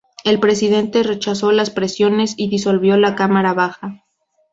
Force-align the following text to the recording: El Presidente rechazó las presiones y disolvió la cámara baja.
El 0.23 0.39
Presidente 0.39 1.03
rechazó 1.03 1.51
las 1.51 1.69
presiones 1.69 2.33
y 2.35 2.49
disolvió 2.49 2.97
la 2.97 3.13
cámara 3.13 3.53
baja. 3.53 4.03